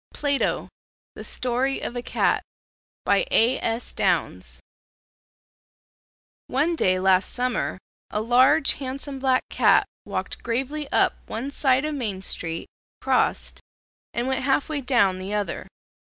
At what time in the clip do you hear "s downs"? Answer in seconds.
3.59-4.59